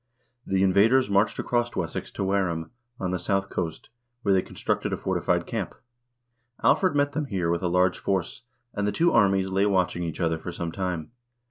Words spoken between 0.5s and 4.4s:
invaders marched across Wessex to Wareham, on the south coast, where